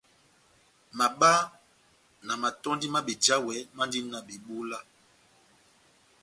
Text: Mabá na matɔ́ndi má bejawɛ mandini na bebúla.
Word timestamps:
Mabá 0.97 1.33
na 2.25 2.33
matɔ́ndi 2.41 2.87
má 2.93 2.99
bejawɛ 3.07 3.53
mandini 3.77 4.09
na 4.11 4.19
bebúla. 4.27 4.79